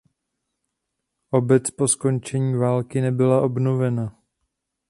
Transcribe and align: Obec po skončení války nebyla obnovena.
Obec 1.31 1.71
po 1.71 1.87
skončení 1.87 2.53
války 2.55 3.01
nebyla 3.01 3.41
obnovena. 3.41 4.17